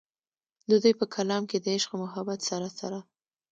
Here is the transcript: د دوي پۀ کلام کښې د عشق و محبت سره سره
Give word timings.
د 0.69 0.71
دوي 0.81 0.93
پۀ 0.99 1.05
کلام 1.15 1.43
کښې 1.49 1.59
د 1.61 1.67
عشق 1.75 1.89
و 1.93 2.01
محبت 2.03 2.39
سره 2.49 2.67
سره 2.79 2.99